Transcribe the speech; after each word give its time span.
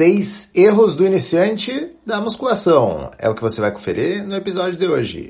Seis 0.00 0.50
erros 0.54 0.94
do 0.94 1.04
iniciante 1.04 1.90
da 2.06 2.22
musculação. 2.22 3.10
É 3.18 3.28
o 3.28 3.34
que 3.34 3.42
você 3.42 3.60
vai 3.60 3.70
conferir 3.70 4.26
no 4.26 4.34
episódio 4.34 4.78
de 4.78 4.86
hoje. 4.86 5.28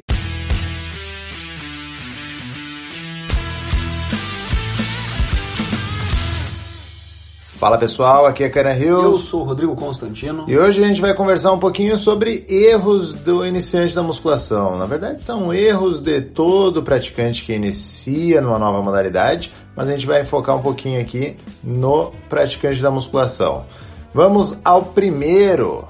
Fala 7.42 7.76
pessoal, 7.78 8.26
aqui 8.26 8.44
é 8.44 8.48
Karen 8.48 8.78
Hills. 8.78 9.02
Eu 9.02 9.16
sou 9.16 9.40
o 9.40 9.44
Rodrigo 9.44 9.74
Constantino. 9.74 10.44
E 10.46 10.56
hoje 10.56 10.84
a 10.84 10.86
gente 10.86 11.00
vai 11.00 11.14
conversar 11.14 11.50
um 11.50 11.58
pouquinho 11.58 11.98
sobre 11.98 12.46
erros 12.48 13.12
do 13.12 13.44
iniciante 13.44 13.92
da 13.92 14.04
musculação. 14.04 14.78
Na 14.78 14.86
verdade, 14.86 15.20
são 15.20 15.52
erros 15.52 15.98
de 15.98 16.20
todo 16.20 16.80
praticante 16.80 17.42
que 17.42 17.52
inicia 17.52 18.40
numa 18.40 18.56
nova 18.56 18.80
modalidade, 18.80 19.52
mas 19.74 19.88
a 19.88 19.90
gente 19.90 20.06
vai 20.06 20.24
focar 20.24 20.56
um 20.56 20.62
pouquinho 20.62 21.00
aqui 21.00 21.36
no 21.60 22.12
praticante 22.28 22.80
da 22.80 22.90
musculação. 22.92 23.66
Vamos 24.12 24.58
ao 24.64 24.82
primeiro. 24.84 25.88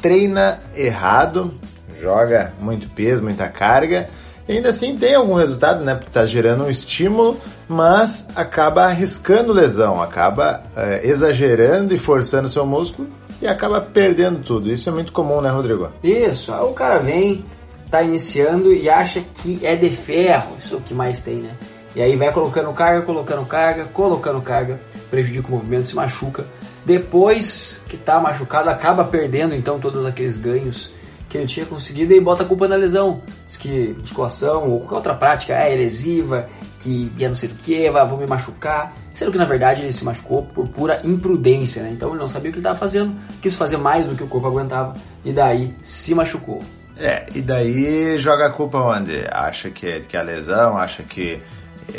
Treina 0.00 0.60
errado, 0.76 1.54
joga 2.00 2.52
muito 2.60 2.88
peso, 2.90 3.22
muita 3.22 3.48
carga 3.48 4.08
ainda 4.52 4.70
assim 4.70 4.96
tem 4.96 5.14
algum 5.14 5.34
resultado, 5.34 5.84
né? 5.84 5.94
Porque 5.94 6.08
está 6.08 6.24
gerando 6.24 6.64
um 6.64 6.70
estímulo, 6.70 7.38
mas 7.68 8.30
acaba 8.34 8.84
arriscando 8.84 9.52
lesão, 9.52 10.02
acaba 10.02 10.62
é, 10.76 11.00
exagerando 11.04 11.94
e 11.94 11.98
forçando 11.98 12.48
seu 12.48 12.64
músculo 12.64 13.08
e 13.40 13.46
acaba 13.46 13.80
perdendo 13.80 14.40
tudo. 14.42 14.70
Isso 14.70 14.88
é 14.88 14.92
muito 14.92 15.12
comum, 15.12 15.40
né, 15.40 15.50
Rodrigo? 15.50 15.90
Isso. 16.02 16.52
O 16.52 16.72
cara 16.72 16.98
vem, 16.98 17.44
tá 17.90 18.02
iniciando 18.02 18.72
e 18.72 18.88
acha 18.88 19.20
que 19.20 19.64
é 19.64 19.76
de 19.76 19.90
ferro, 19.90 20.56
isso 20.62 20.74
é 20.74 20.78
o 20.78 20.80
que 20.80 20.94
mais 20.94 21.22
tem, 21.22 21.36
né? 21.36 21.50
E 21.94 22.02
aí 22.02 22.16
vai 22.16 22.32
colocando 22.32 22.72
carga, 22.72 23.02
colocando 23.02 23.44
carga, 23.46 23.84
colocando 23.86 24.40
carga, 24.40 24.80
prejudica 25.10 25.48
o 25.48 25.50
movimento, 25.52 25.88
se 25.88 25.96
machuca. 25.96 26.44
Depois 26.84 27.80
que 27.88 27.96
tá 27.96 28.20
machucado, 28.20 28.70
acaba 28.70 29.04
perdendo 29.04 29.54
então 29.54 29.78
todos 29.78 30.06
aqueles 30.06 30.36
ganhos 30.36 30.92
que 31.28 31.36
ele 31.36 31.46
tinha 31.46 31.66
conseguido 31.66 32.14
e 32.14 32.20
bota 32.20 32.42
a 32.42 32.46
culpa 32.46 32.66
na 32.66 32.76
lesão. 32.76 33.20
Diz 33.46 33.56
que 33.56 33.94
musculação 34.00 34.70
ou 34.70 34.80
qualquer 34.80 34.94
outra 34.94 35.14
prática 35.14 35.54
é 35.54 35.74
lesiva, 35.74 36.48
que 36.80 37.12
ia 37.18 37.28
não 37.28 37.34
sei 37.34 37.50
do 37.50 37.56
que, 37.56 37.90
vou 37.90 38.18
me 38.18 38.26
machucar. 38.26 38.94
Sendo 39.12 39.32
que 39.32 39.38
na 39.38 39.44
verdade 39.44 39.82
ele 39.82 39.92
se 39.92 40.04
machucou 40.04 40.44
por 40.44 40.68
pura 40.68 41.00
imprudência, 41.04 41.82
né? 41.82 41.90
Então 41.92 42.10
ele 42.10 42.18
não 42.18 42.28
sabia 42.28 42.50
o 42.50 42.52
que 42.52 42.58
ele 42.58 42.66
estava 42.66 42.78
fazendo, 42.78 43.14
quis 43.42 43.54
fazer 43.54 43.76
mais 43.76 44.06
do 44.06 44.14
que 44.14 44.22
o 44.22 44.28
corpo 44.28 44.46
aguentava 44.46 44.94
e 45.24 45.32
daí 45.32 45.74
se 45.82 46.14
machucou. 46.14 46.62
É, 46.96 47.26
e 47.34 47.40
daí 47.40 48.18
joga 48.18 48.46
a 48.46 48.50
culpa 48.50 48.78
onde? 48.78 49.24
Acha 49.30 49.70
que 49.70 49.86
é, 49.86 50.00
que 50.00 50.16
é 50.16 50.20
a 50.20 50.22
lesão, 50.22 50.76
acha 50.76 51.02
que 51.02 51.32
é, 51.32 51.40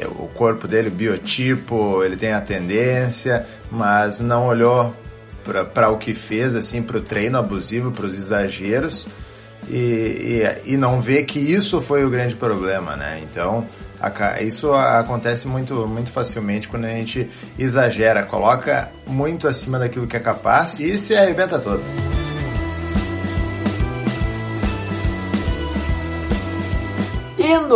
o 0.05 0.27
corpo 0.27 0.67
dele, 0.67 0.89
o 0.89 0.91
biotipo, 0.91 2.03
ele 2.03 2.15
tem 2.15 2.31
a 2.31 2.41
tendência, 2.41 3.45
mas 3.71 4.19
não 4.19 4.47
olhou 4.47 4.93
para 5.73 5.89
o 5.89 5.97
que 5.97 6.13
fez, 6.13 6.53
assim, 6.53 6.81
para 6.81 6.97
o 6.97 7.01
treino 7.01 7.37
abusivo, 7.37 7.91
para 7.91 8.05
os 8.05 8.13
exageros, 8.13 9.07
e, 9.67 10.43
e, 10.65 10.73
e, 10.73 10.77
não 10.77 11.01
vê 11.01 11.23
que 11.23 11.39
isso 11.39 11.81
foi 11.81 12.03
o 12.03 12.09
grande 12.09 12.35
problema, 12.35 12.95
né? 12.95 13.21
Então, 13.23 13.65
a, 13.99 14.41
isso 14.41 14.73
acontece 14.73 15.47
muito, 15.47 15.87
muito 15.87 16.11
facilmente 16.11 16.67
quando 16.67 16.85
a 16.85 16.89
gente 16.89 17.29
exagera, 17.57 18.23
coloca 18.23 18.89
muito 19.05 19.47
acima 19.47 19.77
daquilo 19.77 20.07
que 20.07 20.17
é 20.17 20.19
capaz 20.19 20.79
e 20.79 20.97
se 20.97 21.15
arrebenta 21.15 21.59
todo. 21.59 22.08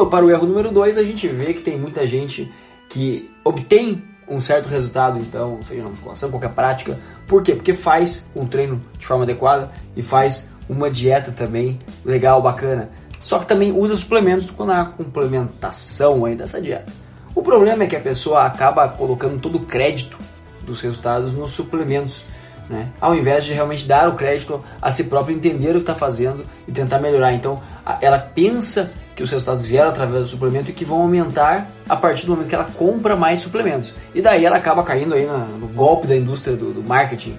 Indo 0.03 0.09
para 0.09 0.25
o 0.25 0.29
erro 0.29 0.45
número 0.45 0.69
2, 0.69 0.97
a 0.97 1.03
gente 1.03 1.29
vê 1.29 1.53
que 1.53 1.61
tem 1.61 1.79
muita 1.79 2.05
gente 2.05 2.51
que 2.89 3.31
obtém 3.41 4.03
um 4.27 4.37
certo 4.37 4.67
resultado, 4.67 5.17
então, 5.17 5.61
seja 5.63 5.81
na 5.81 5.87
musculação, 5.87 6.29
qualquer 6.29 6.49
prática. 6.49 6.99
Por 7.25 7.41
quê? 7.41 7.55
Porque 7.55 7.73
faz 7.73 8.29
um 8.35 8.45
treino 8.45 8.83
de 8.99 9.05
forma 9.05 9.23
adequada 9.23 9.71
e 9.95 10.01
faz 10.01 10.49
uma 10.67 10.91
dieta 10.91 11.31
também 11.31 11.79
legal, 12.03 12.41
bacana. 12.41 12.89
Só 13.21 13.39
que 13.39 13.47
também 13.47 13.71
usa 13.71 13.95
suplementos 13.95 14.51
na 14.57 14.87
complementação 14.87 16.25
aí 16.25 16.35
dessa 16.35 16.59
dieta. 16.59 16.91
O 17.33 17.41
problema 17.41 17.85
é 17.85 17.87
que 17.87 17.95
a 17.95 18.01
pessoa 18.01 18.43
acaba 18.43 18.89
colocando 18.89 19.39
todo 19.39 19.55
o 19.55 19.65
crédito 19.65 20.17
dos 20.63 20.81
resultados 20.81 21.31
nos 21.31 21.53
suplementos, 21.53 22.25
né? 22.69 22.89
ao 22.99 23.15
invés 23.15 23.45
de 23.45 23.53
realmente 23.53 23.87
dar 23.87 24.09
o 24.09 24.15
crédito 24.15 24.61
a 24.81 24.91
si 24.91 25.05
próprio, 25.05 25.33
entender 25.33 25.69
o 25.69 25.75
que 25.75 25.79
está 25.79 25.95
fazendo 25.95 26.43
e 26.67 26.73
tentar 26.73 26.99
melhorar. 26.99 27.31
Então, 27.31 27.61
ela 28.01 28.19
pensa 28.19 28.91
que 29.15 29.23
os 29.23 29.29
resultados 29.29 29.65
vieram 29.65 29.89
através 29.89 30.23
do 30.23 30.27
suplemento 30.27 30.69
e 30.69 30.73
que 30.73 30.85
vão 30.85 31.01
aumentar 31.01 31.71
a 31.87 31.95
partir 31.95 32.25
do 32.25 32.31
momento 32.31 32.49
que 32.49 32.55
ela 32.55 32.67
compra 32.75 33.15
mais 33.15 33.39
suplementos. 33.39 33.93
E 34.13 34.21
daí 34.21 34.45
ela 34.45 34.57
acaba 34.57 34.83
caindo 34.83 35.13
aí 35.13 35.25
no, 35.25 35.67
golpe 35.67 36.07
da 36.07 36.15
indústria 36.15 36.55
do, 36.55 36.73
do, 36.73 36.83
marketing 36.83 37.37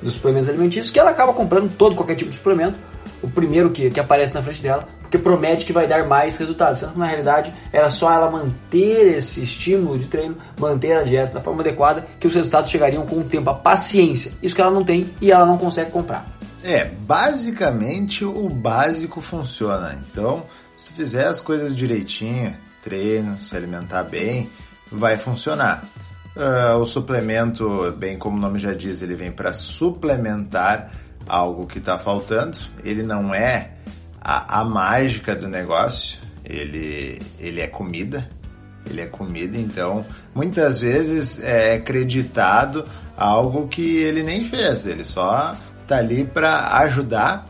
dos 0.00 0.14
suplementos 0.14 0.48
alimentícios, 0.48 0.90
que 0.90 0.98
ela 0.98 1.10
acaba 1.10 1.32
comprando 1.32 1.70
todo 1.76 1.96
qualquer 1.96 2.14
tipo 2.14 2.30
de 2.30 2.36
suplemento, 2.36 2.78
o 3.20 3.28
primeiro 3.28 3.70
que, 3.70 3.90
que 3.90 3.98
aparece 3.98 4.32
na 4.32 4.42
frente 4.42 4.62
dela, 4.62 4.86
porque 5.02 5.18
promete 5.18 5.64
que 5.64 5.72
vai 5.72 5.88
dar 5.88 6.06
mais 6.06 6.36
resultados. 6.36 6.78
Sendo 6.78 6.92
que 6.92 6.98
na 6.98 7.06
realidade 7.06 7.52
era 7.72 7.90
só 7.90 8.12
ela 8.12 8.30
manter 8.30 9.16
esse 9.16 9.42
estímulo 9.42 9.98
de 9.98 10.04
treino, 10.04 10.36
manter 10.60 10.92
a 10.92 11.02
dieta 11.02 11.34
da 11.34 11.40
forma 11.40 11.62
adequada, 11.62 12.06
que 12.20 12.26
os 12.26 12.34
resultados 12.34 12.70
chegariam 12.70 13.06
com 13.06 13.16
o 13.16 13.24
tempo, 13.24 13.50
a 13.50 13.54
paciência. 13.54 14.32
Isso 14.40 14.54
que 14.54 14.60
ela 14.60 14.70
não 14.70 14.84
tem 14.84 15.10
e 15.20 15.32
ela 15.32 15.46
não 15.46 15.58
consegue 15.58 15.90
comprar. 15.90 16.38
É, 16.62 16.84
basicamente 16.84 18.24
o 18.24 18.48
básico 18.48 19.20
funciona. 19.20 19.98
Então, 20.10 20.44
se 20.78 20.86
tu 20.86 20.92
fizer 20.92 21.26
as 21.26 21.40
coisas 21.40 21.76
direitinho, 21.76 22.56
treino, 22.82 23.40
se 23.40 23.54
alimentar 23.56 24.04
bem, 24.04 24.48
vai 24.90 25.18
funcionar. 25.18 25.84
Uh, 26.36 26.78
o 26.78 26.86
suplemento, 26.86 27.92
bem 27.98 28.16
como 28.16 28.36
o 28.36 28.40
nome 28.40 28.60
já 28.60 28.72
diz, 28.72 29.02
ele 29.02 29.16
vem 29.16 29.32
para 29.32 29.52
suplementar 29.52 30.92
algo 31.26 31.66
que 31.66 31.78
está 31.78 31.98
faltando. 31.98 32.56
Ele 32.84 33.02
não 33.02 33.34
é 33.34 33.72
a, 34.20 34.60
a, 34.60 34.64
mágica 34.64 35.34
do 35.34 35.48
negócio, 35.48 36.20
ele, 36.44 37.20
ele 37.40 37.60
é 37.60 37.66
comida. 37.66 38.28
Ele 38.88 39.02
é 39.02 39.06
comida, 39.06 39.58
então 39.58 40.06
muitas 40.34 40.80
vezes 40.80 41.42
é 41.42 41.74
acreditado 41.74 42.86
algo 43.14 43.68
que 43.68 43.98
ele 43.98 44.22
nem 44.22 44.44
fez, 44.44 44.86
ele 44.86 45.04
só 45.04 45.54
tá 45.86 45.98
ali 45.98 46.24
para 46.24 46.78
ajudar 46.78 47.47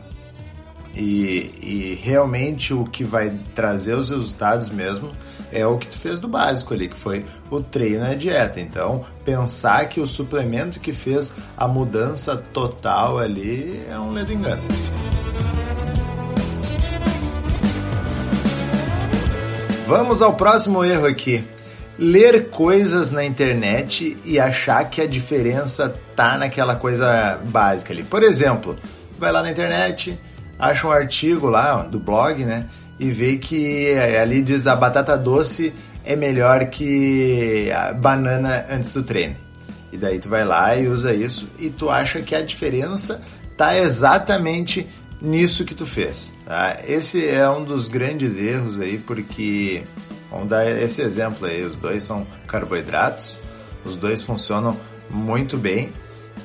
e, 0.95 1.51
e, 1.61 1.99
realmente 2.03 2.73
o 2.73 2.83
que 2.83 3.03
vai 3.03 3.33
trazer 3.53 3.93
os 3.95 4.09
resultados 4.09 4.69
mesmo 4.69 5.11
é 5.51 5.65
o 5.65 5.77
que 5.77 5.87
tu 5.87 5.97
fez 5.97 6.19
do 6.19 6.27
básico 6.27 6.73
ali, 6.73 6.89
que 6.89 6.97
foi 6.97 7.25
o 7.49 7.61
treino 7.61 8.05
e 8.05 8.11
a 8.11 8.15
dieta. 8.15 8.59
Então, 8.59 9.05
pensar 9.23 9.87
que 9.87 10.01
o 10.01 10.07
suplemento 10.07 10.79
que 10.79 10.93
fez 10.93 11.33
a 11.55 11.67
mudança 11.67 12.35
total 12.35 13.19
ali 13.19 13.81
é 13.89 13.97
um 13.97 14.11
ledo 14.11 14.33
engano. 14.33 14.63
Vamos 19.89 20.21
ao 20.21 20.35
próximo 20.35 20.83
erro 20.83 21.07
aqui. 21.07 21.43
Ler 21.97 22.49
coisas 22.49 23.09
na 23.09 23.25
internet 23.25 24.15
e 24.23 24.39
achar 24.39 24.87
que 24.87 25.01
a 25.01 25.07
diferença 25.07 25.93
tá 26.15 26.37
naquela 26.37 26.75
coisa 26.75 27.39
básica 27.47 27.91
ali. 27.91 28.03
Por 28.03 28.21
exemplo, 28.21 28.77
vai 29.17 29.31
lá 29.31 29.41
na 29.41 29.49
internet, 29.49 30.17
acha 30.59 30.85
um 30.85 30.91
artigo 30.91 31.47
lá 31.47 31.81
do 31.83 31.97
blog, 31.97 32.43
né? 32.43 32.67
E 32.99 33.09
vê 33.09 33.37
que 33.37 33.87
é, 33.87 34.19
ali 34.19 34.41
diz 34.41 34.67
a 34.67 34.75
batata 34.75 35.17
doce 35.17 35.73
é 36.03 36.15
melhor 36.15 36.65
que 36.65 37.71
a 37.71 37.93
banana 37.93 38.65
antes 38.69 38.93
do 38.93 39.01
treino. 39.01 39.35
E 39.91 39.97
daí 39.97 40.19
tu 40.19 40.29
vai 40.29 40.43
lá 40.43 40.75
e 40.75 40.87
usa 40.87 41.13
isso 41.13 41.49
e 41.57 41.69
tu 41.69 41.89
acha 41.89 42.21
que 42.21 42.35
a 42.35 42.41
diferença 42.41 43.21
tá 43.57 43.77
exatamente 43.77 44.87
nisso 45.21 45.65
que 45.65 45.73
tu 45.73 45.85
fez. 45.85 46.33
Tá? 46.45 46.77
Esse 46.87 47.27
é 47.27 47.49
um 47.49 47.63
dos 47.63 47.87
grandes 47.87 48.37
erros 48.37 48.79
aí, 48.79 48.97
porque 48.97 49.83
vamos 50.29 50.49
dar 50.49 50.69
esse 50.81 51.01
exemplo 51.01 51.47
aí, 51.47 51.63
os 51.63 51.75
dois 51.75 52.03
são 52.03 52.27
carboidratos, 52.47 53.39
os 53.83 53.95
dois 53.95 54.21
funcionam 54.21 54.77
muito 55.09 55.57
bem 55.57 55.91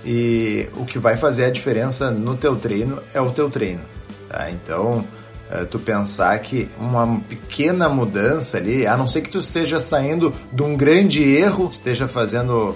e 0.05 0.69
o 0.77 0.85
que 0.85 0.99
vai 0.99 1.17
fazer 1.17 1.45
a 1.45 1.51
diferença 1.51 2.11
no 2.11 2.37
teu 2.37 2.56
treino 2.56 3.03
é 3.12 3.21
o 3.21 3.31
teu 3.31 3.50
treino. 3.50 3.94
Tá? 4.35 4.51
Então, 4.51 5.05
é, 5.49 5.65
tu 5.65 5.79
pensar 5.79 6.37
que 6.41 6.69
uma 6.77 7.21
pequena 7.21 7.89
mudança 7.89 8.57
ali, 8.59 8.85
a 8.85 8.97
não 8.97 9.07
ser 9.07 9.21
que 9.21 9.31
tu 9.31 9.39
esteja 9.39 9.79
saindo 9.79 10.35
de 10.53 10.61
um 10.61 10.77
grande 10.77 11.23
erro, 11.23 11.71
esteja 11.71 12.09
fazendo 12.09 12.75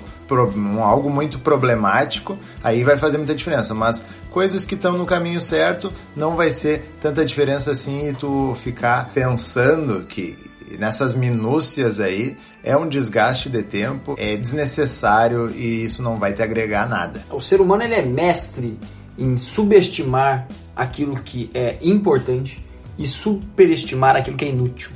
algo 0.81 1.11
muito 1.11 1.39
problemático, 1.41 2.39
aí 2.63 2.85
vai 2.85 2.97
fazer 2.97 3.17
muita 3.17 3.35
diferença. 3.35 3.75
Mas 3.75 4.07
coisas 4.31 4.65
que 4.65 4.77
estão 4.77 4.97
no 4.97 5.05
caminho 5.05 5.41
certo, 5.41 5.93
não 6.15 6.37
vai 6.37 6.53
ser 6.53 6.95
tanta 7.01 7.25
diferença 7.25 7.73
assim 7.73 8.11
e 8.11 8.13
tu 8.13 8.57
ficar 8.63 9.11
pensando 9.13 10.05
que 10.05 10.37
nessas 10.79 11.15
minúcias 11.15 11.99
aí 11.99 12.37
é 12.63 12.77
um 12.77 12.87
desgaste 12.87 13.49
de 13.49 13.65
tempo, 13.65 14.15
é 14.17 14.37
desnecessário 14.37 15.51
e 15.51 15.83
isso 15.83 16.03
não 16.05 16.19
vai 16.19 16.33
te 16.35 16.43
agregar 16.43 16.89
nada. 16.89 17.23
O 17.31 17.41
ser 17.41 17.61
humano 17.61 17.83
ele 17.83 17.95
é 17.95 18.03
mestre 18.03 18.79
em 19.19 19.37
subestimar 19.37 20.47
aquilo 20.79 21.17
que 21.17 21.51
é 21.53 21.77
importante 21.83 22.65
e 22.97 23.07
superestimar 23.07 24.15
aquilo 24.15 24.37
que 24.37 24.45
é 24.45 24.49
inútil. 24.49 24.93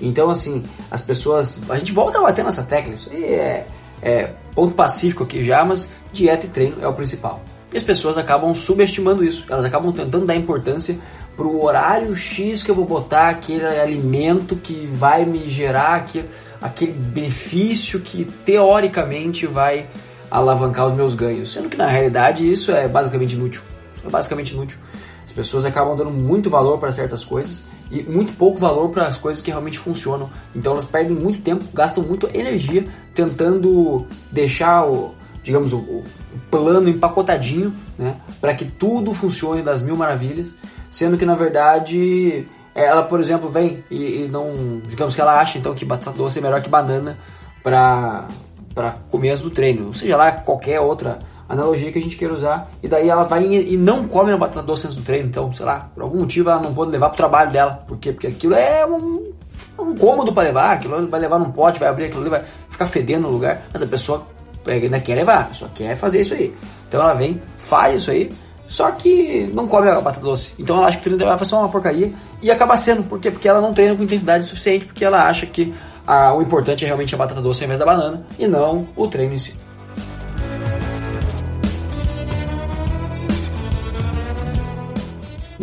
Então, 0.00 0.28
assim, 0.28 0.62
as 0.90 1.00
pessoas. 1.00 1.62
A 1.70 1.78
gente 1.78 1.92
volta 1.92 2.18
a 2.18 2.22
bater 2.22 2.44
nessa 2.44 2.62
tecla, 2.62 2.92
isso 2.92 3.10
aí 3.10 3.24
é, 3.24 3.66
é 4.02 4.30
ponto 4.54 4.74
pacífico 4.74 5.24
aqui 5.24 5.42
já, 5.42 5.64
mas 5.64 5.90
dieta 6.12 6.44
e 6.46 6.48
treino 6.50 6.76
é 6.82 6.86
o 6.86 6.92
principal. 6.92 7.42
E 7.72 7.76
as 7.76 7.82
pessoas 7.82 8.18
acabam 8.18 8.52
subestimando 8.54 9.24
isso, 9.24 9.46
elas 9.48 9.64
acabam 9.64 9.92
tentando 9.92 10.26
dar 10.26 10.36
importância 10.36 10.98
para 11.36 11.46
o 11.46 11.64
horário 11.64 12.14
X 12.14 12.62
que 12.62 12.70
eu 12.70 12.74
vou 12.74 12.84
botar 12.84 13.28
aquele 13.28 13.66
alimento 13.66 14.54
que 14.54 14.86
vai 14.86 15.24
me 15.24 15.48
gerar 15.48 15.96
aquele, 15.96 16.28
aquele 16.60 16.92
benefício 16.92 17.98
que 18.00 18.24
teoricamente 18.44 19.46
vai 19.46 19.88
alavancar 20.30 20.86
os 20.86 20.92
meus 20.92 21.14
ganhos, 21.14 21.52
sendo 21.52 21.68
que 21.68 21.76
na 21.76 21.86
realidade 21.86 22.48
isso 22.48 22.70
é 22.70 22.86
basicamente 22.86 23.34
inútil. 23.34 23.62
é 24.04 24.08
basicamente 24.08 24.52
inútil. 24.52 24.78
As 25.34 25.46
pessoas 25.48 25.64
acabam 25.64 25.96
dando 25.96 26.12
muito 26.12 26.48
valor 26.48 26.78
para 26.78 26.92
certas 26.92 27.24
coisas 27.24 27.66
e 27.90 28.04
muito 28.04 28.32
pouco 28.34 28.56
valor 28.56 28.90
para 28.90 29.08
as 29.08 29.16
coisas 29.16 29.42
que 29.42 29.50
realmente 29.50 29.80
funcionam. 29.80 30.30
Então 30.54 30.72
elas 30.72 30.84
perdem 30.84 31.16
muito 31.16 31.40
tempo, 31.40 31.64
gastam 31.74 32.04
muito 32.04 32.28
energia 32.32 32.86
tentando 33.12 34.06
deixar 34.30 34.86
o, 34.86 35.12
digamos, 35.42 35.72
o, 35.72 35.78
o 35.78 36.04
plano 36.52 36.88
empacotadinho, 36.88 37.74
né, 37.98 38.16
para 38.40 38.54
que 38.54 38.64
tudo 38.64 39.12
funcione 39.12 39.60
das 39.60 39.82
mil 39.82 39.96
maravilhas, 39.96 40.54
sendo 40.88 41.18
que 41.18 41.26
na 41.26 41.34
verdade 41.34 42.46
ela, 42.72 43.02
por 43.02 43.18
exemplo, 43.18 43.50
vem 43.50 43.82
e, 43.90 44.22
e 44.22 44.28
não, 44.30 44.80
digamos 44.86 45.16
que 45.16 45.20
ela 45.20 45.40
acha 45.40 45.58
então 45.58 45.74
que 45.74 45.84
batata 45.84 46.16
doce 46.16 46.38
é 46.38 46.42
melhor 46.42 46.62
que 46.62 46.68
banana 46.68 47.18
para 47.60 48.28
para 48.72 48.92
começo 49.08 49.42
do 49.42 49.50
treino, 49.50 49.86
ou 49.86 49.92
seja 49.92 50.16
lá 50.16 50.30
qualquer 50.30 50.80
outra 50.80 51.18
analogia 51.48 51.92
que 51.92 51.98
a 51.98 52.02
gente 52.02 52.16
queira 52.16 52.34
usar, 52.34 52.70
e 52.82 52.88
daí 52.88 53.08
ela 53.08 53.24
vai 53.24 53.44
e 53.44 53.76
não 53.76 54.06
come 54.06 54.32
a 54.32 54.36
batata 54.36 54.66
doce 54.66 54.86
antes 54.86 54.96
do 54.96 55.02
treino, 55.02 55.28
então, 55.28 55.52
sei 55.52 55.64
lá, 55.66 55.90
por 55.94 56.02
algum 56.02 56.20
motivo 56.20 56.50
ela 56.50 56.60
não 56.60 56.74
pode 56.74 56.90
levar 56.90 57.08
pro 57.08 57.16
trabalho 57.16 57.50
dela, 57.50 57.82
por 57.86 57.98
quê? 57.98 58.12
Porque 58.12 58.26
aquilo 58.26 58.54
é 58.54 58.86
um, 58.86 59.32
um 59.78 59.94
cômodo 59.96 60.32
para 60.32 60.44
levar, 60.44 60.72
aquilo 60.72 61.08
vai 61.08 61.20
levar 61.20 61.38
num 61.38 61.50
pote, 61.50 61.80
vai 61.80 61.88
abrir 61.88 62.06
aquilo 62.06 62.22
ali, 62.22 62.30
vai 62.30 62.44
ficar 62.70 62.86
fedendo 62.86 63.22
no 63.22 63.30
lugar, 63.30 63.62
mas 63.72 63.82
a 63.82 63.86
pessoa 63.86 64.26
ainda 64.66 65.00
quer 65.00 65.14
levar, 65.14 65.40
a 65.40 65.44
pessoa 65.44 65.70
quer 65.74 65.96
fazer 65.96 66.22
isso 66.22 66.34
aí. 66.34 66.54
Então 66.88 67.00
ela 67.00 67.14
vem, 67.14 67.40
faz 67.56 68.00
isso 68.00 68.10
aí, 68.10 68.32
só 68.66 68.90
que 68.92 69.50
não 69.54 69.68
come 69.68 69.88
a 69.88 70.00
batata 70.00 70.24
doce. 70.24 70.52
Então 70.58 70.78
ela 70.78 70.86
acha 70.86 70.96
que 70.96 71.02
o 71.02 71.04
treino 71.04 71.18
dela 71.18 71.36
vai 71.36 71.44
ser 71.44 71.54
uma 71.54 71.68
porcaria 71.68 72.12
e 72.40 72.50
acaba 72.50 72.76
sendo, 72.76 73.02
por 73.02 73.20
quê? 73.20 73.30
Porque 73.30 73.48
ela 73.48 73.60
não 73.60 73.72
treina 73.72 73.94
com 73.94 74.02
intensidade 74.02 74.44
suficiente, 74.44 74.86
porque 74.86 75.04
ela 75.04 75.26
acha 75.26 75.46
que 75.46 75.74
a, 76.06 76.34
o 76.34 76.42
importante 76.42 76.84
é 76.84 76.86
realmente 76.86 77.14
a 77.14 77.18
batata 77.18 77.40
doce 77.40 77.62
ao 77.62 77.66
invés 77.66 77.78
da 77.78 77.86
banana 77.86 78.24
e 78.38 78.46
não 78.46 78.86
o 78.96 79.06
treino 79.06 79.34
em 79.34 79.38
si. 79.38 79.63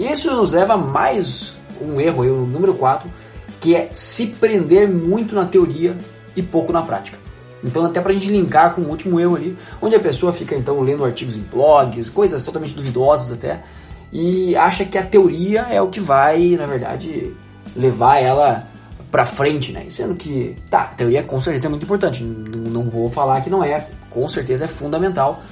E 0.02 0.12
isso 0.12 0.36
nos 0.36 0.52
leva 0.52 0.74
a 0.74 0.78
mais 0.78 1.54
um 1.80 2.02
erro, 2.02 2.24
o 2.24 2.48
número 2.48 2.74
4, 2.74 3.08
que 3.60 3.76
é 3.76 3.88
se 3.92 4.26
prender 4.26 4.90
muito 4.90 5.36
na 5.36 5.46
teoria 5.46 5.96
e 6.36 6.42
pouco 6.42 6.74
na 6.74 6.82
prática. 6.82 7.20
Então, 7.64 7.86
até 7.86 8.02
para 8.02 8.10
a 8.10 8.14
gente 8.16 8.32
linkar 8.32 8.74
com 8.74 8.82
o 8.82 8.90
último 8.90 9.20
erro 9.20 9.36
ali, 9.36 9.56
onde 9.80 9.96
a 9.96 10.00
pessoa 10.00 10.34
fica 10.34 10.56
então 10.56 10.82
lendo 10.82 11.06
artigos 11.06 11.38
em 11.38 11.42
blogs, 11.42 12.10
coisas 12.10 12.42
totalmente 12.42 12.74
duvidosas 12.74 13.32
até, 13.32 13.62
e 14.12 14.56
acha 14.56 14.86
que 14.86 14.98
a 14.98 15.06
teoria 15.06 15.68
é 15.70 15.80
o 15.80 15.88
que 15.90 16.00
vai, 16.00 16.56
na 16.58 16.66
verdade, 16.66 17.32
levar 17.76 18.18
ela 18.18 18.68
para 19.12 19.24
frente, 19.24 19.72
né? 19.72 19.86
Sendo 19.92 20.16
que, 20.16 20.56
tá, 20.68 20.82
a 20.82 20.96
teoria 20.96 21.22
com 21.22 21.40
certeza 21.40 21.68
é 21.68 21.70
muito 21.70 21.84
importante, 21.84 22.24
não, 22.24 22.72
não 22.72 22.90
vou 22.90 23.08
falar 23.08 23.40
que 23.42 23.52
não 23.52 23.64
é, 23.64 23.88
com 24.10 24.28
certeza 24.28 24.66
é 24.66 24.68
fundamental 24.68 25.44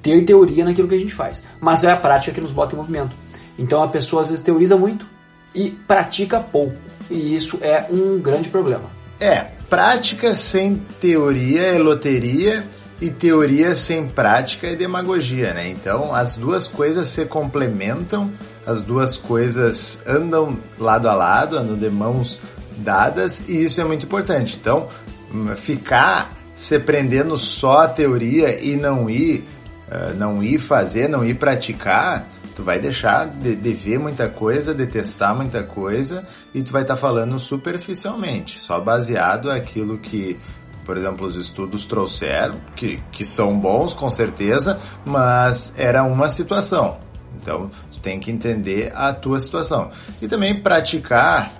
ter 0.00 0.24
teoria 0.24 0.64
naquilo 0.64 0.88
que 0.88 0.94
a 0.94 0.98
gente 0.98 1.12
faz, 1.12 1.42
mas 1.60 1.84
é 1.84 1.92
a 1.92 1.96
prática 1.96 2.32
que 2.32 2.40
nos 2.40 2.52
bota 2.52 2.74
em 2.74 2.78
movimento. 2.78 3.14
Então 3.58 3.82
a 3.82 3.88
pessoa 3.88 4.22
às 4.22 4.28
vezes 4.28 4.44
teoriza 4.44 4.76
muito 4.76 5.06
e 5.54 5.70
pratica 5.70 6.38
pouco, 6.38 6.76
e 7.10 7.34
isso 7.34 7.58
é 7.60 7.86
um 7.90 8.20
grande 8.20 8.48
problema. 8.48 8.90
É, 9.18 9.46
prática 9.68 10.34
sem 10.34 10.76
teoria 11.00 11.62
é 11.62 11.78
loteria 11.78 12.64
e 13.00 13.10
teoria 13.10 13.74
sem 13.74 14.08
prática 14.08 14.68
é 14.68 14.74
demagogia, 14.74 15.52
né? 15.54 15.68
Então 15.68 16.14
as 16.14 16.36
duas 16.36 16.68
coisas 16.68 17.08
se 17.08 17.24
complementam, 17.24 18.30
as 18.66 18.82
duas 18.82 19.16
coisas 19.16 20.02
andam 20.06 20.58
lado 20.78 21.08
a 21.08 21.14
lado, 21.14 21.56
andam 21.56 21.76
de 21.76 21.90
mãos 21.90 22.40
dadas 22.78 23.48
e 23.48 23.64
isso 23.64 23.80
é 23.80 23.84
muito 23.84 24.06
importante. 24.06 24.56
Então, 24.60 24.88
hum, 25.32 25.48
ficar 25.56 26.32
se 26.54 26.78
prendendo 26.78 27.38
só 27.38 27.82
a 27.82 27.88
teoria 27.88 28.60
e 28.60 28.76
não 28.76 29.08
ir, 29.08 29.44
uh, 29.88 30.14
não 30.16 30.42
ir 30.42 30.58
fazer, 30.58 31.08
não 31.08 31.24
ir 31.24 31.34
praticar, 31.34 32.28
tu 32.58 32.64
vai 32.64 32.80
deixar 32.80 33.24
de, 33.24 33.54
de, 33.54 33.72
ver 33.72 34.00
muita 34.00 34.28
coisa, 34.28 34.74
de 34.74 34.84
testar 34.84 35.32
muita 35.32 35.62
coisa 35.62 36.26
e 36.52 36.60
tu 36.60 36.72
vai 36.72 36.82
estar 36.82 36.94
tá 36.94 37.00
falando 37.00 37.38
superficialmente, 37.38 38.60
só 38.60 38.80
baseado 38.80 39.48
aquilo 39.48 39.96
que, 39.98 40.36
por 40.84 40.96
exemplo, 40.96 41.24
os 41.24 41.36
estudos 41.36 41.84
trouxeram, 41.84 42.56
que, 42.74 43.00
que 43.12 43.24
são 43.24 43.56
bons 43.56 43.94
com 43.94 44.10
certeza, 44.10 44.76
mas 45.06 45.72
era 45.78 46.02
uma 46.02 46.28
situação. 46.28 46.98
Então, 47.40 47.70
tu 47.92 48.00
tem 48.00 48.18
que 48.18 48.32
entender 48.32 48.90
a 48.92 49.12
tua 49.12 49.38
situação. 49.38 49.92
E 50.20 50.26
também 50.26 50.52
praticar 50.60 51.52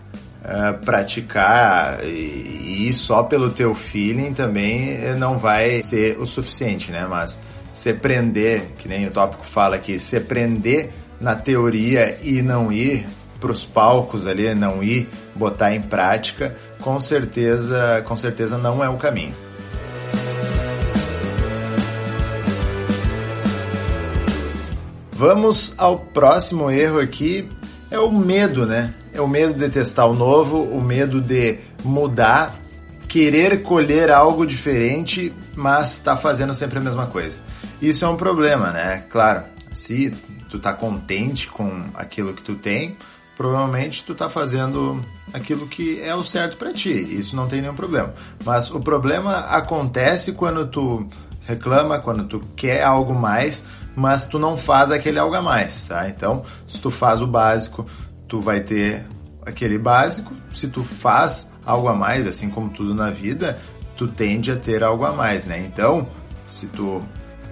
uh, 0.43 0.85
praticar 0.85 2.05
e, 2.05 2.89
e 2.89 2.93
só 2.93 3.23
pelo 3.23 3.51
teu 3.51 3.73
feeling 3.73 4.33
também 4.33 4.97
eh, 4.97 5.15
não 5.15 5.39
vai 5.39 5.81
ser 5.81 6.19
o 6.19 6.27
suficiente, 6.27 6.91
né? 6.91 7.07
Mas 7.09 7.41
se 7.73 7.93
prender, 7.95 8.73
que 8.79 8.89
nem 8.89 9.07
o 9.07 9.11
tópico 9.11 9.45
fala 9.45 9.77
aqui, 9.77 9.99
se 9.99 10.21
prender 10.21 10.91
na 11.21 11.35
teoria 11.35 12.19
e 12.23 12.43
não 12.43 12.73
ir 12.73 13.07
para 13.41 13.53
os 13.53 13.65
palcos 13.65 14.27
ali, 14.27 14.53
não 14.55 14.83
ir 14.83 15.09
botar 15.35 15.75
em 15.75 15.81
prática, 15.81 16.57
com 16.81 16.99
certeza, 17.01 18.03
com 18.07 18.17
certeza 18.17 18.59
não 18.59 18.83
é 18.83 18.89
o 18.89 18.97
caminho. 18.97 19.35
Vamos 25.13 25.75
ao 25.77 25.99
próximo 25.99 26.71
erro 26.71 27.01
aqui, 27.01 27.49
é 27.91 27.99
o 27.99 28.11
medo, 28.11 28.65
né? 28.65 28.95
É 29.13 29.21
o 29.21 29.27
medo 29.27 29.53
de 29.53 29.69
testar 29.69 30.07
o 30.07 30.15
novo, 30.15 30.63
o 30.63 30.81
medo 30.81 31.21
de 31.21 31.59
mudar, 31.83 32.55
querer 33.09 33.63
colher 33.63 34.13
algo 34.13 34.47
diferente, 34.47 35.33
mas 35.57 35.95
está 35.95 36.17
fazendo 36.17 36.55
sempre 36.55 36.79
a 36.79 36.81
mesma 36.81 37.07
coisa. 37.07 37.41
Isso 37.81 38.05
é 38.05 38.09
um 38.09 38.17
problema, 38.17 38.71
né? 38.71 39.05
Claro, 39.09 39.45
se 39.73 40.11
tu 40.49 40.59
tá 40.59 40.73
contente 40.73 41.49
com 41.49 41.85
aquilo 41.95 42.35
que 42.35 42.43
tu 42.43 42.57
tem, 42.57 42.97
provavelmente 43.37 44.05
tu 44.05 44.15
tá 44.15 44.29
fazendo 44.29 45.01
aquilo 45.33 45.69
que 45.69 46.01
é 46.01 46.15
o 46.15 46.25
certo 46.25 46.57
para 46.57 46.73
ti. 46.73 46.91
Isso 46.91 47.37
não 47.37 47.47
tem 47.47 47.61
nenhum 47.61 47.75
problema. 47.75 48.13
Mas 48.45 48.69
o 48.71 48.81
problema 48.81 49.39
acontece 49.41 50.33
quando 50.33 50.67
tu 50.67 51.09
reclama, 51.47 51.99
quando 52.01 52.25
tu 52.25 52.41
quer 52.57 52.83
algo 52.83 53.15
mais, 53.15 53.65
mas 53.95 54.27
tu 54.27 54.39
não 54.39 54.59
faz 54.59 54.91
aquele 54.91 55.19
algo 55.19 55.37
a 55.37 55.43
mais, 55.43 55.85
tá? 55.85 56.09
Então, 56.09 56.43
se 56.67 56.81
tu 56.81 56.91
faz 56.91 57.23
o 57.23 57.27
básico, 57.27 57.87
tu 58.27 58.41
vai 58.41 58.61
ter 58.61 59.07
aquele 59.47 59.79
básico. 59.79 60.35
Se 60.53 60.67
tu 60.67 60.83
faz 60.83 61.53
algo 61.65 61.89
a 61.89 61.95
mais, 61.95 62.27
assim 62.27 62.51
como 62.51 62.69
tudo 62.71 62.95
na 62.95 63.09
vida, 63.09 63.59
tu 63.97 64.09
tende 64.09 64.51
a 64.51 64.57
ter 64.57 64.83
algo 64.83 65.05
a 65.05 65.13
mais, 65.13 65.47
né? 65.47 65.59
Então, 65.65 66.09
se 66.49 66.67
tu 66.67 67.03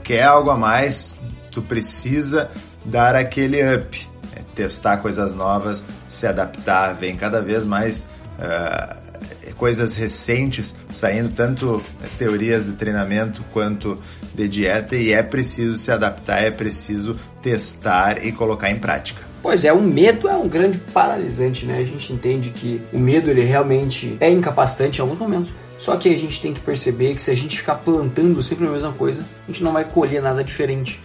quer 0.06 0.22
algo 0.22 0.50
a 0.50 0.56
mais, 0.56 1.18
tu 1.50 1.60
precisa 1.60 2.48
dar 2.84 3.16
aquele 3.16 3.60
up, 3.74 4.08
é 4.36 4.40
testar 4.54 4.98
coisas 4.98 5.34
novas, 5.34 5.82
se 6.06 6.28
adaptar, 6.28 6.94
vem 6.94 7.16
cada 7.16 7.42
vez 7.42 7.64
mais 7.64 8.08
uh, 8.38 9.54
coisas 9.56 9.96
recentes 9.96 10.76
saindo, 10.90 11.30
tanto 11.30 11.82
teorias 12.16 12.64
de 12.64 12.72
treinamento 12.72 13.42
quanto 13.52 13.98
de 14.32 14.46
dieta, 14.46 14.94
e 14.94 15.12
é 15.12 15.24
preciso 15.24 15.76
se 15.76 15.90
adaptar, 15.90 16.40
é 16.44 16.52
preciso 16.52 17.16
testar 17.42 18.24
e 18.24 18.30
colocar 18.30 18.70
em 18.70 18.78
prática. 18.78 19.22
Pois 19.42 19.64
é, 19.64 19.72
o 19.72 19.80
medo 19.80 20.28
é 20.28 20.36
um 20.36 20.48
grande 20.48 20.78
paralisante, 20.78 21.66
né? 21.66 21.78
A 21.78 21.84
gente 21.84 22.12
entende 22.12 22.50
que 22.50 22.80
o 22.92 22.98
medo 22.98 23.30
ele 23.30 23.42
realmente 23.42 24.16
é 24.20 24.30
incapacitante 24.30 24.98
em 24.98 25.02
alguns 25.02 25.18
momentos. 25.18 25.52
Só 25.78 25.96
que 25.96 26.08
a 26.08 26.16
gente 26.16 26.40
tem 26.40 26.54
que 26.54 26.60
perceber 26.60 27.14
que 27.14 27.22
se 27.22 27.30
a 27.30 27.34
gente 27.34 27.58
ficar 27.58 27.76
plantando 27.76 28.42
sempre 28.42 28.66
a 28.66 28.70
mesma 28.70 28.92
coisa, 28.92 29.24
a 29.46 29.50
gente 29.50 29.62
não 29.62 29.72
vai 29.72 29.84
colher 29.84 30.22
nada 30.22 30.42
diferente. 30.42 31.00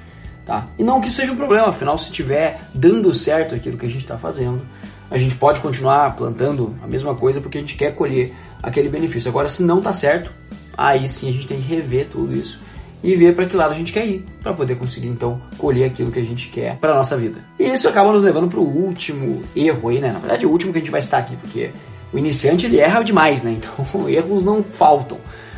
Tá? 0.46 0.68
E 0.78 0.84
não 0.84 1.00
que 1.00 1.08
isso 1.08 1.18
seja 1.18 1.32
um 1.32 1.36
problema, 1.36 1.68
afinal, 1.68 1.98
se 1.98 2.06
estiver 2.06 2.62
dando 2.74 3.14
certo 3.14 3.54
aquilo 3.54 3.78
que 3.78 3.86
a 3.86 3.90
gente 3.90 4.02
está 4.02 4.18
fazendo, 4.18 4.62
a 5.10 5.18
gente 5.18 5.36
pode 5.36 5.60
continuar 5.60 6.16
plantando 6.16 6.76
a 6.82 6.88
mesma 6.88 7.14
coisa 7.14 7.42
porque 7.42 7.58
a 7.58 7.62
gente 7.62 7.76
quer 7.76 7.94
colher 7.94 8.34
aquele 8.64 8.90
benefício. 8.90 9.30
Agora, 9.30 9.50
se 9.50 9.62
não 9.62 9.80
está 9.80 9.94
certo, 9.94 10.32
aí 10.76 11.08
sim 11.08 11.30
a 11.30 11.34
gente 11.34 11.48
tem 11.48 11.62
que 11.62 11.68
rever 11.68 12.08
tudo 12.08 12.36
isso 12.36 12.62
e 13.04 13.16
ver 13.16 13.36
para 13.36 13.46
que 13.46 13.56
lado 13.56 13.72
a 13.72 13.76
gente 13.76 13.92
quer 13.92 14.06
ir, 14.06 14.26
para 14.42 14.54
poder 14.54 14.76
conseguir 14.76 15.08
então 15.08 15.42
colher 15.58 15.86
aquilo 15.86 16.12
que 16.12 16.20
a 16.20 16.24
gente 16.24 16.50
quer 16.50 16.78
para 16.78 16.96
nossa 16.96 17.18
vida. 17.18 17.44
E 17.60 17.64
isso 17.64 17.88
acaba 17.88 18.12
nos 18.12 18.22
levando 18.22 18.48
para 18.48 18.60
o 18.60 18.68
último 18.68 19.44
erro 19.56 19.90
aí, 19.90 20.00
né? 20.00 20.12
Na 20.12 20.20
verdade, 20.20 20.46
o 20.46 20.52
último 20.52 20.72
que 20.72 20.78
a 20.78 20.82
gente 20.82 20.92
vai 20.92 21.00
estar 21.00 21.18
aqui, 21.18 21.36
porque 21.36 21.72
o 22.14 22.18
iniciante 22.18 22.66
ele 22.66 22.80
erra 22.80 23.04
demais, 23.04 23.44
né? 23.44 23.52
Então, 23.58 24.10
erros 24.10 24.44
não 24.44 24.64
faltam. 24.64 25.18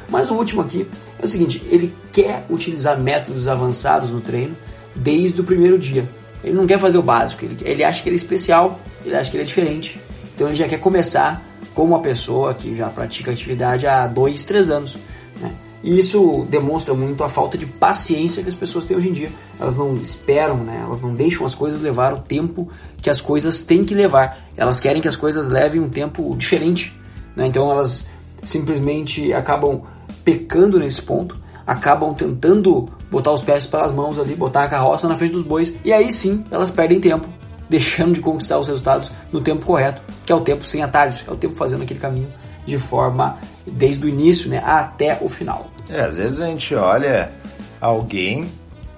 Mas 0.10 0.30
o 0.30 0.36
último 0.36 0.62
aqui 0.62 0.88
é 1.20 1.26
o 1.26 1.28
seguinte, 1.28 1.62
ele 1.70 1.94
quer 2.12 2.46
utilizar 2.50 3.00
métodos 3.00 3.48
avançados 3.48 4.10
no 4.10 4.22
treino 4.22 4.56
desde 4.96 5.42
o 5.42 5.44
primeiro 5.44 5.80
dia. 5.80 6.08
Ele 6.44 6.54
não 6.54 6.68
quer 6.68 6.78
fazer 6.78 6.98
o 6.98 7.04
básico, 7.04 7.46
ele, 7.46 7.58
ele 7.62 7.84
acha 7.84 8.04
que 8.04 8.10
ele 8.10 8.16
é 8.16 8.18
especial, 8.18 8.80
ele 9.06 9.16
acha 9.16 9.32
que 9.32 9.38
ele 9.38 9.44
é 9.44 9.48
diferente. 9.48 10.00
Então 10.36 10.48
ele 10.48 10.56
já 10.56 10.68
quer 10.68 10.80
começar 10.80 11.42
como 11.74 11.94
uma 11.94 12.02
pessoa 12.02 12.54
que 12.54 12.76
já 12.76 12.90
pratica 12.90 13.32
atividade 13.32 13.88
há 13.88 14.06
dois, 14.08 14.44
três 14.44 14.70
anos. 14.70 14.98
Né? 15.40 15.52
E 15.84 16.00
isso 16.00 16.48
demonstra 16.50 16.94
muito 16.94 17.24
a 17.26 17.30
falta 17.30 17.58
de 17.58 17.66
paciência 17.66 18.42
que 18.42 18.48
as 18.48 18.56
pessoas 18.56 18.86
têm 18.86 18.96
hoje 18.96 19.10
em 19.10 19.12
dia. 19.12 19.30
Elas 19.60 19.76
não 19.76 19.94
esperam, 19.96 20.58
né? 20.58 20.82
Elas 20.82 21.02
não 21.02 21.14
deixam 21.14 21.46
as 21.46 21.54
coisas 21.54 21.82
levar 21.82 22.14
o 22.14 22.20
tempo 22.20 22.70
que 23.02 23.10
as 23.10 23.20
coisas 23.20 23.64
têm 23.64 23.84
que 23.84 23.94
levar. 23.94 24.46
Elas 24.56 24.80
querem 24.80 25.02
que 25.02 25.10
as 25.10 25.18
coisas 25.18 25.50
levem 25.50 25.82
um 25.82 25.90
tempo 25.90 26.34
diferente, 26.38 26.98
né? 27.36 27.46
Então 27.48 27.70
elas 27.70 28.06
simplesmente 28.44 29.34
acabam 29.34 29.82
pecando 30.24 30.80
nesse 30.80 31.02
ponto, 31.02 31.38
acabam 31.68 32.14
tentando 32.14 32.90
botar 33.12 33.32
os 33.32 33.42
pés 33.42 33.68
pelas 33.68 33.92
mãos 33.92 34.18
ali, 34.18 34.36
botar 34.36 34.64
a 34.64 34.70
carroça 34.70 35.08
na 35.08 35.18
frente 35.18 35.34
dos 35.34 35.44
bois, 35.44 35.76
e 35.84 35.92
aí 35.92 36.12
sim 36.12 36.46
elas 36.50 36.72
perdem 36.72 37.00
tempo, 37.00 37.28
deixando 37.70 38.14
de 38.14 38.22
conquistar 38.22 38.58
os 38.58 38.68
resultados 38.68 39.12
no 39.32 39.42
tempo 39.42 39.66
correto, 39.66 40.02
que 40.26 40.32
é 40.32 40.36
o 40.36 40.42
tempo 40.42 40.66
sem 40.66 40.82
atalhos, 40.82 41.24
é 41.28 41.32
o 41.32 41.36
tempo 41.36 41.56
fazendo 41.56 41.84
aquele 41.84 42.00
caminho 42.00 42.30
de 42.66 42.78
forma 42.78 43.38
desde 43.66 44.06
o 44.06 44.10
início 44.10 44.50
né, 44.50 44.62
até 44.64 45.18
o 45.22 45.30
final. 45.30 45.72
É, 45.90 46.02
às 46.02 46.18
vezes 46.18 46.42
a 46.42 46.48
gente 46.48 46.74
olha 46.76 47.32
alguém, 47.80 48.52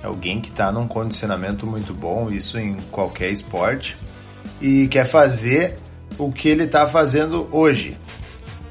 alguém 0.04 0.40
que 0.40 0.50
está 0.50 0.72
num 0.72 0.88
condicionamento 0.88 1.66
muito 1.66 1.94
bom, 1.94 2.32
isso 2.32 2.60
em 2.60 2.78
qualquer 2.92 3.30
esporte, 3.30 3.98
e 4.62 4.88
quer 4.88 5.06
fazer 5.06 5.80
o 6.18 6.32
que 6.32 6.48
ele 6.48 6.64
está 6.64 6.88
fazendo 6.88 7.48
hoje. 7.52 7.98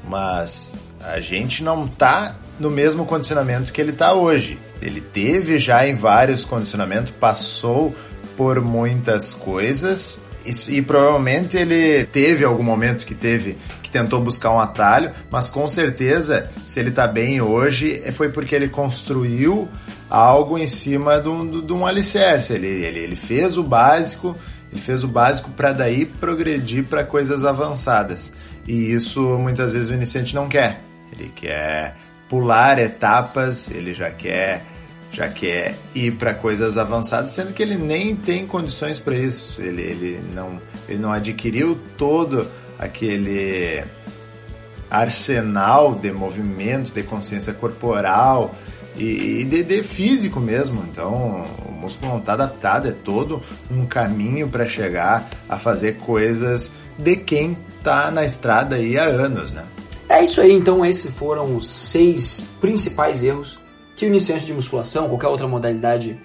Mas 0.07 0.73
a 0.99 1.19
gente 1.19 1.63
não 1.63 1.85
está 1.85 2.35
no 2.59 2.69
mesmo 2.69 3.05
condicionamento 3.05 3.71
que 3.71 3.81
ele 3.81 3.91
está 3.91 4.13
hoje. 4.13 4.57
Ele 4.81 5.01
teve 5.01 5.59
já 5.59 5.87
em 5.87 5.93
vários 5.93 6.45
condicionamentos, 6.45 7.11
passou 7.11 7.93
por 8.37 8.61
muitas 8.61 9.33
coisas 9.33 10.21
e, 10.45 10.77
e, 10.77 10.81
provavelmente 10.81 11.57
ele 11.57 12.05
teve 12.05 12.43
algum 12.43 12.63
momento 12.63 13.05
que 13.05 13.15
teve 13.15 13.57
que 13.81 13.89
tentou 13.89 14.21
buscar 14.21 14.51
um 14.51 14.59
atalho, 14.59 15.11
mas 15.29 15.49
com 15.49 15.67
certeza 15.67 16.49
se 16.65 16.79
ele 16.79 16.89
está 16.89 17.07
bem 17.07 17.41
hoje 17.41 18.01
foi 18.13 18.29
porque 18.29 18.55
ele 18.55 18.67
construiu 18.69 19.67
algo 20.09 20.57
em 20.57 20.67
cima 20.67 21.19
de 21.19 21.29
um, 21.29 21.65
de 21.65 21.73
um 21.73 21.85
alicerce. 21.85 22.53
Ele, 22.53 22.67
ele, 22.67 22.99
ele 22.99 23.15
fez 23.15 23.57
o 23.57 23.63
básico, 23.63 24.35
ele 24.71 24.81
fez 24.81 25.03
o 25.03 25.07
básico 25.07 25.49
para 25.51 25.71
daí 25.71 26.05
progredir 26.05 26.85
para 26.85 27.03
coisas 27.03 27.45
avançadas. 27.45 28.31
E 28.67 28.91
isso 28.91 29.21
muitas 29.37 29.73
vezes 29.73 29.89
o 29.89 29.93
iniciante 29.93 30.35
não 30.35 30.47
quer. 30.47 30.81
Ele 31.11 31.31
quer 31.35 31.95
pular 32.27 32.79
etapas, 32.79 33.69
ele 33.69 33.93
já 33.93 34.11
quer 34.11 34.63
já 35.15 35.29
quer 35.29 35.77
ir 35.93 36.11
para 36.11 36.33
coisas 36.33 36.77
avançadas, 36.77 37.31
sendo 37.31 37.53
que 37.53 37.63
ele 37.63 37.77
nem 37.77 38.15
tem 38.15 38.45
condições 38.45 38.99
para 38.99 39.15
isso. 39.15 39.61
Ele, 39.61 39.81
ele, 39.81 40.19
não, 40.33 40.59
ele 40.89 40.99
não 40.99 41.11
adquiriu 41.11 41.77
todo 41.97 42.47
aquele 42.77 43.83
arsenal 44.89 45.95
de 45.95 46.11
movimentos, 46.11 46.91
de 46.91 47.01
consciência 47.01 47.53
corporal 47.53 48.53
e, 48.97 49.39
e 49.41 49.43
de, 49.45 49.63
de, 49.63 49.83
físico 49.83 50.39
mesmo. 50.39 50.85
Então, 50.91 51.45
o 51.65 51.71
músculo 51.71 52.11
não 52.11 52.19
está 52.19 52.33
adaptado, 52.33 52.89
é 52.89 52.91
todo 52.91 53.41
um 53.71 53.85
caminho 53.85 54.49
para 54.49 54.67
chegar 54.67 55.29
a 55.47 55.57
fazer 55.57 55.95
coisas 55.97 56.71
de 56.97 57.15
quem 57.15 57.57
está 57.77 58.11
na 58.11 58.25
estrada 58.25 58.75
aí 58.75 58.97
há 58.97 59.03
anos, 59.03 59.53
né? 59.53 59.63
É 60.07 60.23
isso 60.23 60.39
aí, 60.39 60.53
então 60.53 60.85
esses 60.85 61.09
foram 61.15 61.55
os 61.55 61.67
seis 61.67 62.45
principais 62.61 63.23
erros 63.23 63.64
que 63.95 64.05
o 64.05 64.07
iniciante 64.07 64.45
de 64.45 64.53
musculação, 64.53 65.07
qualquer 65.07 65.27
outra 65.27 65.47
modalidade 65.47 66.19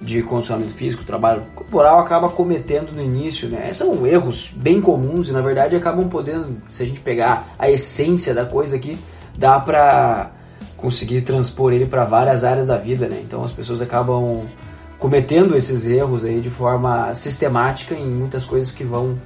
de 0.00 0.22
condicionamento 0.22 0.74
físico, 0.74 1.04
trabalho 1.04 1.44
corporal, 1.54 2.00
acaba 2.00 2.28
cometendo 2.28 2.92
no 2.92 3.00
início, 3.00 3.48
né? 3.48 3.72
São 3.72 4.06
erros 4.06 4.52
bem 4.54 4.80
comuns 4.80 5.28
e 5.28 5.32
na 5.32 5.40
verdade 5.40 5.76
acabam 5.76 6.08
podendo, 6.08 6.60
se 6.70 6.82
a 6.82 6.86
gente 6.86 7.00
pegar 7.00 7.54
a 7.58 7.70
essência 7.70 8.34
da 8.34 8.44
coisa 8.44 8.76
aqui, 8.76 8.98
dá 9.36 9.58
pra 9.60 10.32
conseguir 10.76 11.22
transpor 11.22 11.72
ele 11.72 11.86
para 11.86 12.04
várias 12.04 12.44
áreas 12.44 12.66
da 12.66 12.76
vida, 12.76 13.06
né? 13.06 13.20
Então 13.24 13.42
as 13.42 13.52
pessoas 13.52 13.80
acabam 13.80 14.46
cometendo 14.98 15.56
esses 15.56 15.86
erros 15.86 16.24
aí 16.24 16.40
de 16.40 16.50
forma 16.50 17.14
sistemática 17.14 17.94
em 17.94 18.06
muitas 18.06 18.44
coisas 18.44 18.70
que 18.70 18.84
vão 18.84 19.18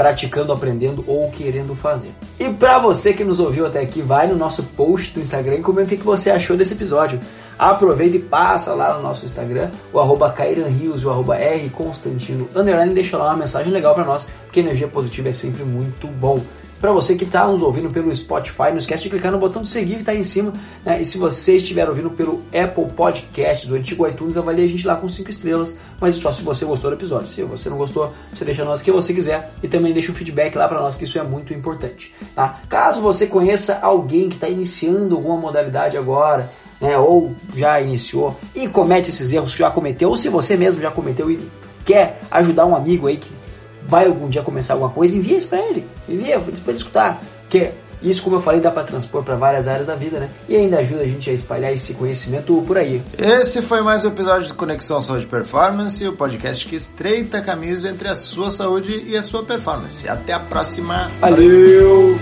praticando, 0.00 0.50
aprendendo 0.50 1.04
ou 1.06 1.30
querendo 1.30 1.74
fazer. 1.74 2.14
E 2.38 2.48
para 2.48 2.78
você 2.78 3.12
que 3.12 3.22
nos 3.22 3.38
ouviu 3.38 3.66
até 3.66 3.80
aqui, 3.80 4.00
vai 4.00 4.26
no 4.26 4.34
nosso 4.34 4.62
post 4.62 5.12
do 5.12 5.20
Instagram 5.20 5.56
e 5.56 5.60
comenta 5.60 5.94
o 5.94 5.98
que 5.98 6.02
você 6.02 6.30
achou 6.30 6.56
desse 6.56 6.72
episódio. 6.72 7.20
Aproveita 7.58 8.16
e 8.16 8.18
passa 8.18 8.72
lá 8.72 8.96
no 8.96 9.02
nosso 9.02 9.26
Instagram, 9.26 9.70
o 9.92 10.00
arroba 10.00 10.34
Rios, 10.34 11.04
o 11.04 11.10
arroba 11.10 11.36
R 11.36 11.68
Constantino, 11.68 12.48
underline, 12.56 12.94
deixa 12.94 13.18
lá 13.18 13.26
uma 13.26 13.36
mensagem 13.36 13.70
legal 13.70 13.94
para 13.94 14.04
nós, 14.04 14.26
porque 14.46 14.60
energia 14.60 14.88
positiva 14.88 15.28
é 15.28 15.32
sempre 15.32 15.64
muito 15.64 16.06
bom. 16.06 16.40
Para 16.80 16.92
você 16.92 17.14
que 17.14 17.24
está 17.24 17.46
nos 17.46 17.62
ouvindo 17.62 17.90
pelo 17.90 18.14
Spotify, 18.14 18.70
não 18.70 18.78
esquece 18.78 19.02
de 19.02 19.10
clicar 19.10 19.30
no 19.30 19.38
botão 19.38 19.60
de 19.60 19.68
seguir 19.68 19.96
que 19.96 20.00
está 20.00 20.12
aí 20.12 20.18
em 20.18 20.22
cima. 20.22 20.52
Né? 20.82 21.02
E 21.02 21.04
se 21.04 21.18
você 21.18 21.56
estiver 21.56 21.86
ouvindo 21.86 22.10
pelo 22.10 22.42
Apple 22.46 22.86
Podcasts, 22.96 23.70
o 23.70 23.74
antigo 23.74 24.06
iTunes, 24.08 24.38
avalie 24.38 24.64
a 24.64 24.68
gente 24.68 24.86
lá 24.86 24.96
com 24.96 25.06
5 25.06 25.28
estrelas, 25.28 25.78
mas 26.00 26.14
só 26.14 26.32
se 26.32 26.42
você 26.42 26.64
gostou 26.64 26.90
do 26.90 26.96
episódio. 26.96 27.28
Se 27.28 27.42
você 27.42 27.68
não 27.68 27.76
gostou, 27.76 28.14
você 28.32 28.46
deixa 28.46 28.62
a 28.62 28.64
nota 28.64 28.82
que 28.82 28.90
você 28.90 29.12
quiser 29.12 29.52
e 29.62 29.68
também 29.68 29.92
deixa 29.92 30.10
um 30.10 30.14
feedback 30.14 30.56
lá 30.56 30.66
para 30.66 30.80
nós, 30.80 30.96
que 30.96 31.04
isso 31.04 31.18
é 31.18 31.22
muito 31.22 31.52
importante. 31.52 32.14
Tá? 32.34 32.60
Caso 32.66 33.02
você 33.02 33.26
conheça 33.26 33.78
alguém 33.82 34.30
que 34.30 34.36
está 34.36 34.48
iniciando 34.48 35.16
alguma 35.16 35.36
modalidade 35.36 35.98
agora, 35.98 36.50
né, 36.80 36.96
ou 36.96 37.34
já 37.54 37.78
iniciou 37.78 38.40
e 38.54 38.66
comete 38.66 39.10
esses 39.10 39.30
erros 39.34 39.52
que 39.52 39.58
já 39.58 39.70
cometeu, 39.70 40.08
ou 40.08 40.16
se 40.16 40.30
você 40.30 40.56
mesmo 40.56 40.80
já 40.80 40.90
cometeu 40.90 41.30
e 41.30 41.38
quer 41.84 42.20
ajudar 42.30 42.64
um 42.64 42.74
amigo 42.74 43.06
aí 43.06 43.18
que 43.18 43.39
vai 43.86 44.06
algum 44.06 44.28
dia 44.28 44.42
começar 44.42 44.74
alguma 44.74 44.90
coisa, 44.90 45.16
envia 45.16 45.36
isso 45.36 45.48
para 45.48 45.58
ele. 45.58 45.86
Envia 46.08 46.38
para 46.38 46.52
ele 46.52 46.76
escutar. 46.76 47.22
Que 47.48 47.72
isso, 48.02 48.22
como 48.22 48.36
eu 48.36 48.40
falei, 48.40 48.60
dá 48.60 48.70
para 48.70 48.84
transpor 48.84 49.22
para 49.22 49.36
várias 49.36 49.68
áreas 49.68 49.86
da 49.86 49.94
vida, 49.94 50.18
né? 50.18 50.30
E 50.48 50.56
ainda 50.56 50.78
ajuda 50.78 51.02
a 51.02 51.06
gente 51.06 51.28
a 51.28 51.32
espalhar 51.32 51.72
esse 51.72 51.92
conhecimento 51.94 52.62
por 52.66 52.78
aí. 52.78 53.02
Esse 53.18 53.60
foi 53.60 53.82
mais 53.82 54.04
um 54.04 54.08
episódio 54.08 54.48
do 54.48 54.54
Conexão 54.54 55.00
Saúde 55.02 55.26
Performance, 55.26 56.06
o 56.06 56.14
podcast 56.14 56.66
que 56.66 56.76
estreita 56.76 57.42
caminhos 57.42 57.84
entre 57.84 58.08
a 58.08 58.14
sua 58.14 58.50
saúde 58.50 59.04
e 59.06 59.16
a 59.16 59.22
sua 59.22 59.44
performance. 59.44 60.08
Até 60.08 60.32
a 60.32 60.40
próxima. 60.40 61.10
Valeu. 61.20 62.18